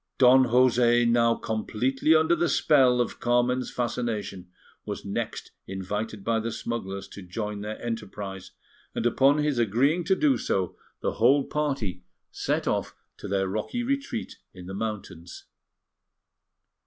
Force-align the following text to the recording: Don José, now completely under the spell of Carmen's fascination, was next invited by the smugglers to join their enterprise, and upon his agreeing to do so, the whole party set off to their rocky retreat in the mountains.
Don 0.17 0.45
José, 0.45 1.07
now 1.07 1.35
completely 1.35 2.15
under 2.15 2.35
the 2.35 2.49
spell 2.49 2.99
of 2.99 3.19
Carmen's 3.19 3.69
fascination, 3.69 4.49
was 4.83 5.05
next 5.05 5.51
invited 5.67 6.23
by 6.23 6.39
the 6.39 6.51
smugglers 6.51 7.07
to 7.09 7.21
join 7.21 7.61
their 7.61 7.79
enterprise, 7.79 8.49
and 8.95 9.05
upon 9.05 9.37
his 9.37 9.59
agreeing 9.59 10.03
to 10.05 10.15
do 10.15 10.39
so, 10.39 10.75
the 11.01 11.11
whole 11.21 11.43
party 11.43 12.03
set 12.31 12.67
off 12.67 12.95
to 13.17 13.27
their 13.27 13.47
rocky 13.47 13.83
retreat 13.83 14.37
in 14.55 14.65
the 14.65 14.73
mountains. 14.73 15.45